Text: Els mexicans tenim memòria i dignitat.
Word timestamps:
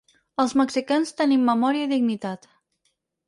Els 0.43 0.53
mexicans 0.61 1.11
tenim 1.19 1.45
memòria 1.51 1.85
i 1.87 1.91
dignitat. 1.93 2.49